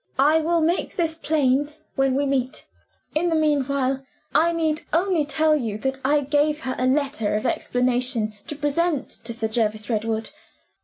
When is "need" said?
4.51-4.81